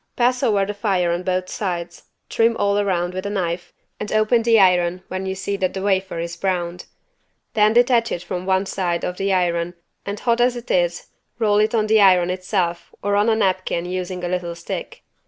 Pass 0.15 0.41
over 0.41 0.65
the 0.65 0.73
fire 0.73 1.11
on 1.11 1.21
both 1.21 1.47
sides, 1.47 2.05
trim 2.27 2.55
all 2.57 2.79
around 2.79 3.13
with 3.13 3.27
a 3.27 3.29
knife 3.29 3.71
and 3.99 4.11
open 4.11 4.41
the 4.41 4.59
iron 4.59 5.03
when 5.09 5.27
you 5.27 5.35
see 5.35 5.55
that 5.57 5.75
the 5.75 5.81
wafer 5.83 6.17
is 6.17 6.35
browned. 6.35 6.85
Then 7.53 7.73
detach 7.73 8.11
it 8.11 8.23
from 8.23 8.47
one 8.47 8.65
side 8.65 9.05
of 9.05 9.17
the 9.17 9.31
iron 9.31 9.75
and 10.03 10.19
hot 10.19 10.41
as 10.41 10.55
it 10.55 10.71
is 10.71 11.05
roll 11.37 11.59
it 11.59 11.75
on 11.75 11.85
the 11.85 12.01
iron 12.01 12.31
itself 12.31 12.91
or 13.03 13.15
on 13.15 13.29
a 13.29 13.35
napkin 13.35 13.85
using 13.85 14.23
a 14.23 14.27
little 14.27 14.55
stick. 14.55 15.03